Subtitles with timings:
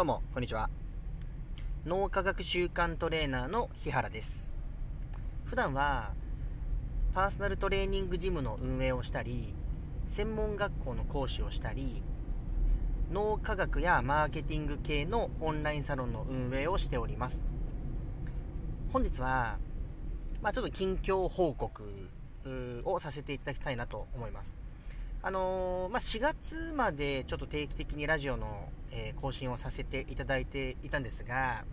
[0.00, 0.70] どうも、こんにちは。
[1.84, 4.50] 脳科学習慣トレーナーの日原です。
[5.44, 6.14] 普段は、
[7.12, 9.54] パーソナルトレーニングジムの運営をしたり、
[10.06, 12.02] 専門学校の講師をしたり、
[13.12, 17.42] 脳科学やマーケティング系のオンラインサロンの運営をしております。
[18.94, 19.58] 本日は、
[20.40, 22.08] まあ、ちょっと近況報告
[22.86, 24.59] をさせていただきたいなと思います。
[25.22, 31.64] あのー、まあ、4月までちょっと定期的にラジオの、えー、更新をさせていただいていたんですが、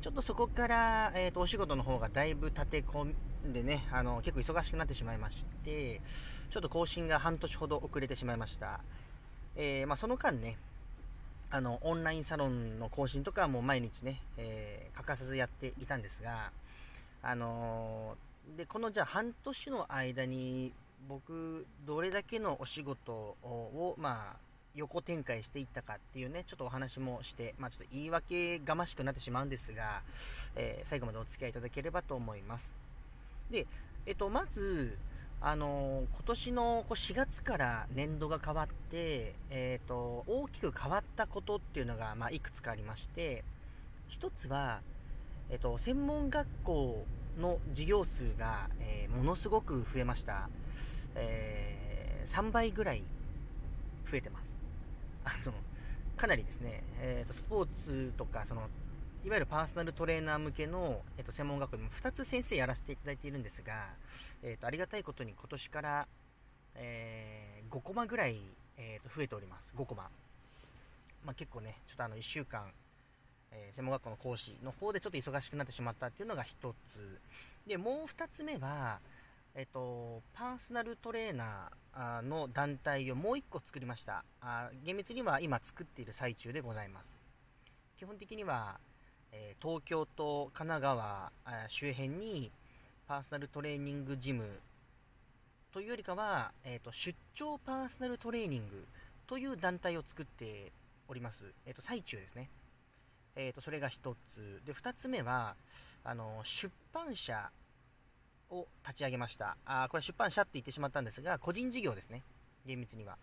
[0.00, 3.14] ちょっとそこから、えーと、お仕事の方がだいぶ立て込
[3.46, 6.00] んでね、あの結構忙しくなってしまいまして、
[6.50, 8.80] ちょっと更新が半年ほど遅れてしまいました。
[9.54, 10.58] えー、まあ、その間ね、
[11.50, 16.50] あの、オンラインサロンの更新とかはもう毎日ね、え欠かさずやっていたんですが、
[17.22, 18.16] あの
[18.56, 20.72] で、このじゃあ半年の間に
[21.08, 24.36] 僕、どれだけのお仕事を、まあ、
[24.76, 30.02] 横展開していったかっていうね、ちょっとお話もして、まあちょっと言い訳がましくなってしまうんですが、
[30.54, 32.74] えー、最後までお付き合いいただければと思います。
[33.50, 33.66] で、
[34.04, 34.98] えっと、まず、
[35.40, 43.44] あのー、今年の4月から年度が変わって、えっ、ー、と、大きく変わったことっていうのが、まあ、いくつかありまして、
[44.08, 44.80] 一つは、
[45.50, 47.04] えっ、と、専門学校
[47.38, 50.48] の授業数が、えものすごく増えました。
[51.16, 53.02] えー、3倍ぐらい
[54.10, 54.54] 増えてます。
[55.24, 55.52] あの、
[56.16, 58.68] かなりですね、えーと、スポーツとか、その、
[59.24, 63.88] いわゆるパーソナルトレーナー向けの、えーと、専門学校でも2つ先生やらせていただいているんですが、
[64.42, 66.06] えーと、ありがたいことに今年から、
[66.76, 68.40] えー、5コマぐらい、
[68.76, 69.72] えー、と増えております。
[69.76, 70.08] 5コマ。
[71.24, 72.70] まあ、結構ね、ちょっとあの1週間、
[73.50, 77.20] え、専門学校の講師の方でちょっと忙しくなってしまったっていうのが1つ。
[77.66, 79.00] で、もう2つ目は、
[79.58, 84.22] えっと、パーソナルトレーナーの団体をもう一個作りました。
[84.42, 87.16] あ厳密には今作っている最中でございます。
[87.96, 88.78] 基本的には、
[89.32, 91.32] え、東京と神奈川
[91.68, 92.52] 周辺に
[93.08, 94.46] パーソナルトレーニングジム
[95.72, 98.84] というよりかは、えーと、出張パーソナルトレーニング
[99.26, 100.70] という団体を作って
[101.08, 101.44] おります。
[101.64, 102.50] えっ、と、最中ですね。
[103.34, 104.60] えっ、と、それが一つ。
[104.66, 105.56] で、二つ目は、
[106.04, 107.50] あの、出版社
[108.50, 109.56] を立ち上げました。
[109.64, 112.22] あこれ出版社って言ってしまったんですが、個人事業ですね。
[112.66, 113.16] 厳密には。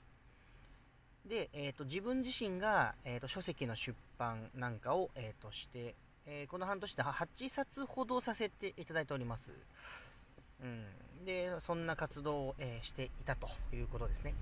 [1.26, 5.96] で、えーと、自分自身が、えーと、書籍の出版なんかを、えーと、して、
[6.26, 9.52] えー、この半年で8冊ほどさせていただいております。
[10.62, 14.34] うん、で、そんな活動を、えー、していたということですね。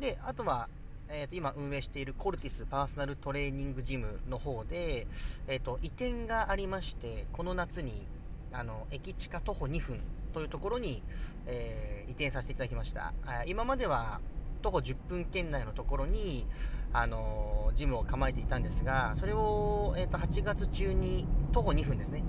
[0.00, 0.68] で、あとは、
[1.08, 5.06] えー、と今運営しているコルティスパーソナルトレーニングジムの方で、
[5.46, 8.04] えー、と移転がありまして、この夏に
[8.52, 10.00] あの駅地下徒歩2分
[10.36, 11.02] というところに、
[11.46, 13.14] えー、移転させていただきました。
[13.46, 14.20] 今までは
[14.60, 16.46] 徒歩10分圏内のところに、
[16.92, 22.22] あのジムを構えていたんですが、それを、えーと、8月中に徒歩2分ですね。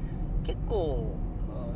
[0.46, 1.18] 結構、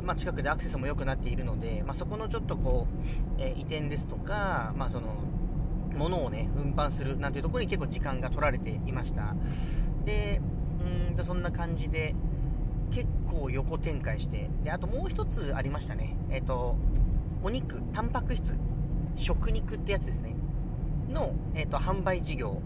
[0.02, 5.16] まあ、近くでアクセスも良くなっているので、まあ、そこのちょっとこう、えー、移転ですとか、まあ、その、
[5.94, 9.36] 物をね、運搬するなんていうところに結構時間が取られていました。
[10.06, 10.40] で、
[11.10, 12.14] うんと、そんな感じで、
[12.92, 16.16] 結構横展開して、で、あともう一つありましたね。
[16.30, 16.76] えっ、ー、と、
[17.42, 18.58] お肉、タンパク質、
[19.16, 20.36] 食肉ってやつですね。
[21.08, 22.60] の、えっ、ー、と、販売事業、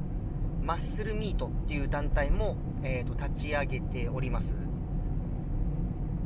[0.63, 4.55] マッスルミートっていう団体も、えっ、ー、と、立ち上げております。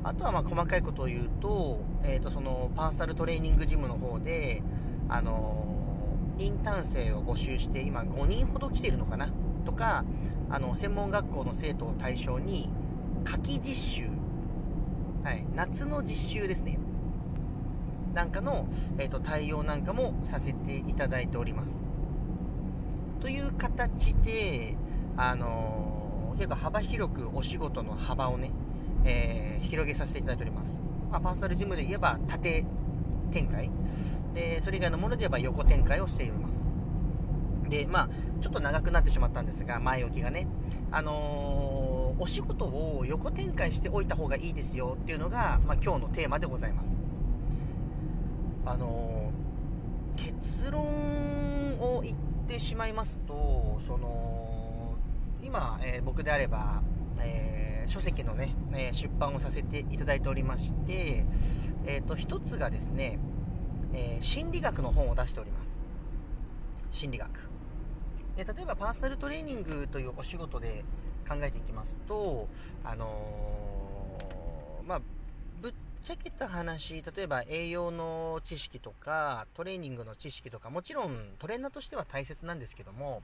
[0.02, 4.62] あとは、まあ、細かいことを言うと、えっ、と、その、パーソナルトレーニングジムの方で、
[5.10, 5.66] あの
[6.38, 9.28] インターン生を募集して、今5人ほど来てるのかな？
[9.66, 10.04] とか、
[10.48, 12.70] あの、専門学校の生徒を対象に、
[13.24, 14.02] 夏季実習、
[15.22, 16.78] はい、夏の実習ですね。
[18.14, 18.66] なんかの、
[18.98, 21.80] えーと、対応なんかもさせていただいております。
[23.20, 24.74] という形で、
[25.16, 28.50] あのー、結構幅広くお仕事の幅をね、
[29.04, 30.80] えー、広げさせていただいております。
[31.10, 32.64] まあ、パーソナルジムで言えば縦
[33.30, 33.70] 展開。
[34.34, 36.64] で、それ以外のもので言えば横展開をしています。
[37.68, 38.08] で、まあ、
[38.40, 40.48] ちょっと長くなってしまったんですが、前置きがね。
[40.90, 41.89] あのー
[42.20, 46.98] お仕事を横展開しておいた方がいいですよっていうのが、まあ、今日のテーマでございます。
[48.66, 49.32] あの
[50.16, 54.96] 結論を言ってしまいますと、その、
[55.42, 56.82] 今、えー、僕であれば、
[57.18, 61.24] えー、書籍のね、え、出版をさせていただいておりまして、
[61.86, 63.18] えっ、と、一つがですね、
[63.94, 65.78] え心理学の本を出しております。
[66.90, 67.30] 心理学。
[68.36, 70.84] で例えばパーソナルトレーニングというお仕事で、
[71.30, 72.48] 考えていきますと、
[72.82, 75.00] あのー、まあ、
[75.62, 75.72] ぶっ
[76.02, 83.22] ちゃけた話、例えば栄養の知識とか、トレーニングの知識とか、もちろんトレーナーとしては大切なんですけども、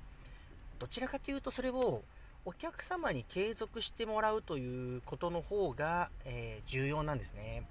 [0.78, 2.02] どちらかというとそれを
[2.44, 7.66] お客様に継続してもらうということの方が、えー、重要なんですね。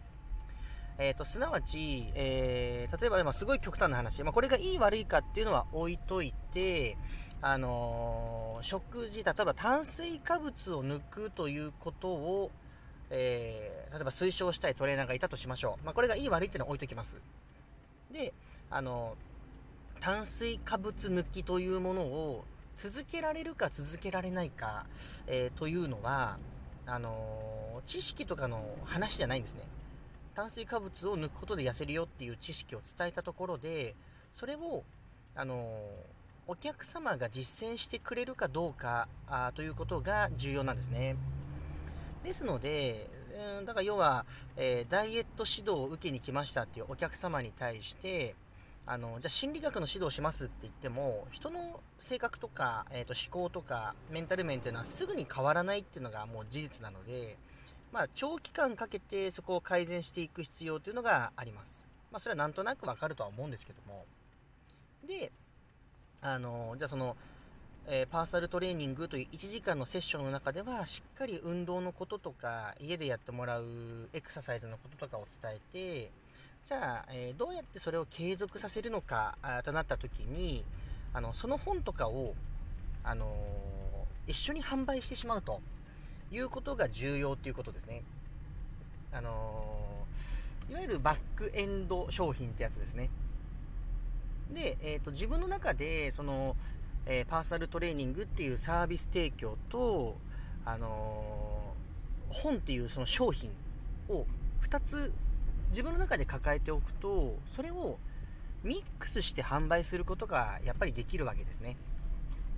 [0.98, 6.98] えっ、ー、と、すなわち、えー、例えば今すごい極端な話、まあ、これがいい悪いかっていうのは置いといて、
[7.48, 12.52] あの食事、例えば炭水化物を抜くということを、
[13.12, 15.86] えー例えば推奨したいトレーナーがいたとしましょう。
[15.86, 17.18] まあ、これがいい悪いっていうのは置いときます。
[18.12, 18.34] で、
[18.72, 19.16] あの
[20.02, 22.44] 炭水化物抜きというものを
[22.76, 24.86] 続けられるか続けられないか、
[25.28, 26.38] えー、というのは、
[26.88, 29.62] あの、知識とかの話じゃないんですね。
[30.36, 33.96] 炭水化物を抜くことで痩せるよっていう知識を伝えたところで、
[34.34, 34.84] それを、
[35.36, 41.16] あのー、お客様が実践してくれるかどうかあということが重要なんですね。
[42.24, 43.10] ですので、
[43.58, 44.26] うん、だから要は、
[44.56, 48.36] えー、ダイエット指導を受けに来ましたっていうお客様に対して、
[48.86, 57.38] あの、じゃあ心理学の指導しますって言っても、人の性格とか、えっ、ー、と思考とか、メンタル面っていうのはすぐに変わらないっていうのがもう事実なので、
[57.92, 61.84] まあ、長期間かけてそこを改善していく必要というのがあります。
[62.12, 64.06] まあ、それはなんとなくわかるとは思うんですけども。
[65.08, 65.32] で、
[66.22, 67.16] あの、じゃあその、
[67.88, 76.12] えー、パーソナルトレーニングという1時間のセッションの中では、しっかり運動のこととか、家でやってもらうエクササイズのこととかを伝えて、
[76.66, 80.66] じゃあ、えー、どうやってそれを継続させるのかとなった時に、
[81.14, 82.34] あの、その本とかを、
[83.04, 85.62] あのー、一緒に販売してしまうと
[86.32, 88.02] いうことが重要ということですね。
[89.12, 90.06] あの、
[90.70, 93.10] いわゆるバックエンド商品ってやつですね。
[94.54, 96.56] で、えっ、と、自分の中で、その、
[97.06, 100.18] えー、パーソナルトレーニングっていうサービス提供と、
[100.66, 103.52] あのー、本っていうその商品
[104.10, 104.26] を
[104.68, 105.12] 2つ
[105.70, 107.98] 自分の中で抱えておくと、それを
[108.64, 111.78] ミックスして販売することがやっぱりできるわけですね。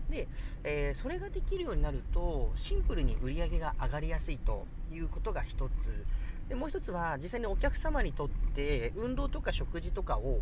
[0.10, 0.28] で、
[0.63, 6.06] えー、それができるようになると、シンプルに売り上げが上がりやすいということが一つ。
[6.48, 10.40] で、もう一つは、実際にお客様にとって、運動とか食事とかを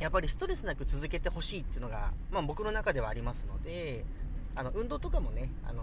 [0.00, 4.04] やっぱりストレスなく続けてほしいっていうのが、まあ、僕の中ではありますので、
[4.54, 5.82] あの運動とかもね、あの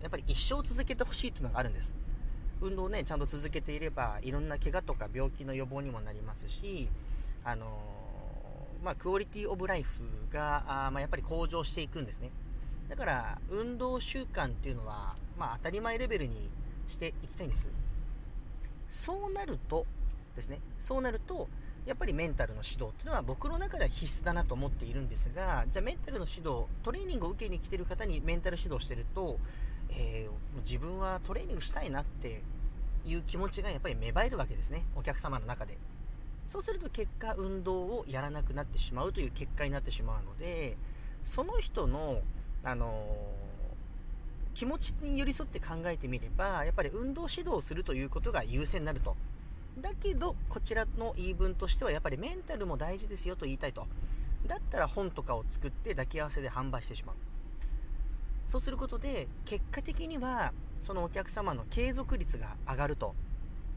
[0.00, 1.94] ー、やっぱり一生続けてほしいっていうのがあるんです。
[2.60, 6.88] 運動をね、ちゃんと続けていれば、いろんな怪我とか病気の予防にもなりますし、
[7.44, 10.02] あのー、まあ、クオリティオブライフ
[10.32, 12.30] が、あまあ、やっぱり向上していくんですね。
[12.88, 16.50] だから、運動習慣っていうのは、まあ、当たり前レベルに
[16.88, 17.68] していきたいんです。
[18.90, 19.86] そうなると
[20.34, 21.48] ですね、そうなると、
[21.88, 29.38] やっぱりメンタルの指導っていうのは僕の中では必須だなと思っているんですが、じゃあメンタルの指導、トレーニングを受けに来てる方にメンタル指導してると、
[29.88, 32.42] えー、自分はトレーニングしたいなって
[33.06, 35.78] いう気持ちがやっぱり芽生えるわけですね、お客様の中で。
[36.46, 40.76] そうすると結果運動をやらなくなってしまうという結果になってしまうので、
[41.24, 42.20] その人の、
[42.64, 49.16] あのー、気持ちに寄り添って考えてみれば、やっぱり運動指導をするということが優先になると。
[49.80, 53.86] だけど、こちらの言い分としては、やっぱりメンタルも大事ですよと言いたいと。
[54.46, 57.16] だったら本とかを作って抱き合わせで販売してしまう。
[58.48, 60.52] そうすることで、結果的には、
[60.82, 63.14] そのお客様の継続率が上がると。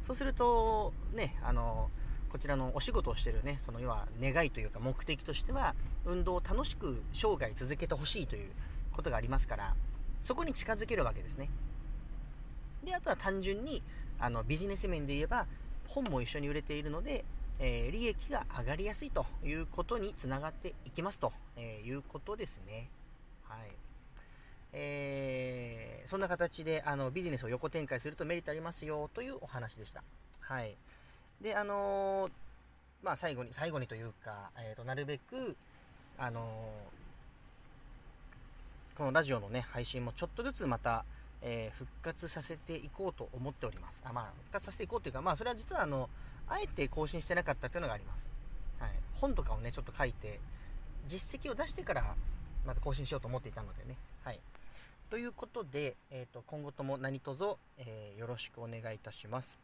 [0.04, 1.90] そうすると、ね、あの、
[2.32, 5.76] こちらのお仕事をしてるね、その要は願いというか目的としては、
[6.06, 8.50] 運動を楽しく生涯続けてほしいという
[8.94, 9.76] ことがありますから、
[10.24, 11.50] そこに近づけるわけですね。
[12.86, 13.84] で、あとは単純に、
[14.20, 15.46] あの、ビジネス面で言えば、
[15.94, 17.26] 本も一緒に売れているので、
[17.60, 22.90] えー、利益が上がりやすいということにつながっていきますと、え、いうことですね。
[23.44, 23.72] はい。
[24.74, 30.02] えー、そんな形であのビジネスを横展開するとメリットありますよというお話でした。
[30.40, 30.76] はい。
[31.42, 32.32] で、あのー、
[33.04, 35.56] まあ、最後に、最後にというか、えー、と、なるべく、
[36.18, 36.70] あの、
[38.96, 41.04] このラジオのね、配信もちょっとずつまた、
[41.42, 44.02] えー、復活させていこうと思っております。
[44.06, 46.10] あまあ、復活させていこうというか、まあ、それは実はあの、
[46.48, 48.30] あえて更新してなかったというのがあります。
[48.80, 48.92] はい。
[49.14, 50.40] 本とかをね、ちょっと書いて、
[51.08, 52.16] 実績を出してから、
[52.66, 53.96] また更新しようと思っていたのでね。
[54.24, 54.40] はい。
[55.10, 59.58] ということで、えっ、ー、と、今後とも何卒、えー、よろしくお願いいたします。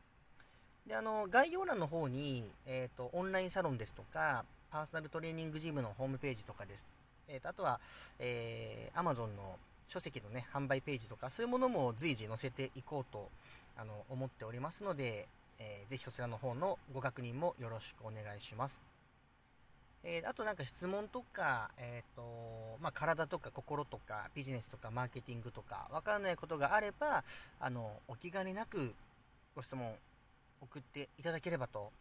[0.85, 6.85] で、あの、概要欄の方に、えっ、ー、と、オンラインサロンですとか、パーソナルトレーニングジムのホームページとかです。
[7.27, 7.79] えっ、と、あとは、
[8.19, 13.29] えー、Amazon の書籍のね、販売ページとか、そういうものも随時載せていこうと、
[13.77, 15.27] あの、思っておりますので、
[15.59, 18.79] えー、ぜひそちらの方のご確認もよろしくお願いします。
[20.03, 27.23] えー、あとなんか質問とか、えっ、ー、と、まあ、体とか心とかビジネスとかマーケティングとかわからないことがあれば、
[27.59, 28.93] あの、お気兼ねなく
[29.55, 29.93] ご質問
[30.61, 31.91] 送っていただければと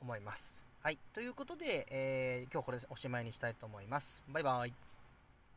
[0.00, 0.62] 思います。
[0.82, 0.98] はい。
[1.14, 4.22] ということで、えー、今日これでおしまいにしたいと思います。
[4.28, 4.93] バイバイ。